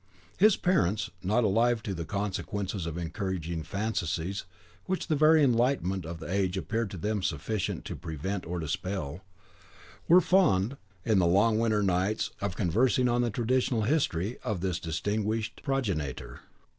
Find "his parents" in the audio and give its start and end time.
0.35-1.11